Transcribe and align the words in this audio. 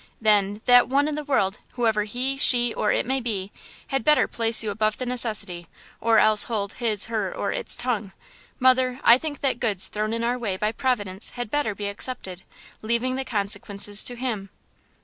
"Then 0.19 0.63
that 0.65 0.87
'one 0.87 1.07
in 1.07 1.13
the 1.13 1.23
world,' 1.23 1.59
whoever 1.73 2.05
he, 2.05 2.35
she, 2.35 2.73
or 2.73 2.91
it 2.91 3.05
may 3.05 3.19
be, 3.19 3.51
had 3.89 4.03
better 4.03 4.27
place 4.27 4.63
you 4.63 4.71
above 4.71 4.97
the 4.97 5.05
necessity, 5.05 5.67
or 5.99 6.17
else 6.17 6.45
hold 6.45 6.73
his, 6.73 7.05
her, 7.05 7.31
or 7.31 7.51
its 7.51 7.75
tongue! 7.77 8.11
Mother, 8.59 8.99
I 9.03 9.19
think 9.19 9.41
that 9.41 9.59
goods 9.59 9.89
thrown 9.89 10.11
in 10.11 10.23
our 10.23 10.39
way 10.39 10.57
by 10.57 10.71
Providence 10.71 11.29
had 11.35 11.51
better 11.51 11.75
be 11.75 11.85
accepted, 11.87 12.41
leaving 12.81 13.15
the 13.15 13.23
consequences 13.23 14.03
to 14.05 14.15
Him!" 14.15 14.49